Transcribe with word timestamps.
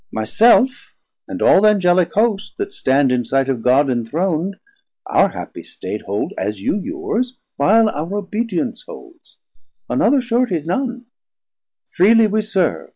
My 0.11 0.23
self 0.23 0.95
and 1.27 1.43
all 1.43 1.61
th' 1.61 1.65
Angelic 1.75 2.13
Host 2.13 2.55
that 2.57 2.73
stand 2.73 3.11
In 3.11 3.23
sight 3.23 3.47
of 3.49 3.61
God 3.61 3.87
enthron'd, 3.87 4.55
our 5.05 5.29
happie 5.29 5.61
state 5.63 6.01
Hold, 6.07 6.33
as 6.39 6.59
you 6.59 6.75
yours, 6.79 7.37
while 7.57 7.87
our 7.87 8.15
obedience 8.15 8.81
holds; 8.87 9.37
On 9.91 10.01
other 10.01 10.19
surety 10.19 10.59
none; 10.65 11.05
freely 11.87 12.25
we 12.25 12.41
serve. 12.41 12.89